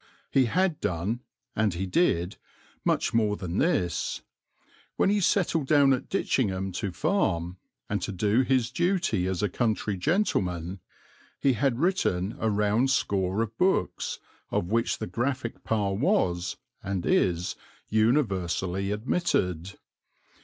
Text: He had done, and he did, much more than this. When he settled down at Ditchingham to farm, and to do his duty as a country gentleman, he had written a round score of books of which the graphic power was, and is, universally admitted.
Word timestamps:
He 0.31 0.45
had 0.45 0.79
done, 0.81 1.19
and 1.55 1.75
he 1.75 1.85
did, 1.85 2.37
much 2.83 3.13
more 3.13 3.35
than 3.37 3.59
this. 3.59 4.23
When 4.95 5.11
he 5.11 5.19
settled 5.21 5.67
down 5.67 5.93
at 5.93 6.09
Ditchingham 6.09 6.71
to 6.77 6.91
farm, 6.91 7.57
and 7.87 8.01
to 8.01 8.11
do 8.11 8.41
his 8.41 8.71
duty 8.71 9.27
as 9.27 9.43
a 9.43 9.47
country 9.47 9.95
gentleman, 9.97 10.79
he 11.39 11.53
had 11.53 11.77
written 11.77 12.35
a 12.39 12.49
round 12.49 12.89
score 12.89 13.43
of 13.43 13.55
books 13.59 14.17
of 14.49 14.71
which 14.71 14.97
the 14.97 15.05
graphic 15.05 15.63
power 15.63 15.93
was, 15.93 16.57
and 16.81 17.05
is, 17.05 17.55
universally 17.87 18.89
admitted. 18.91 19.77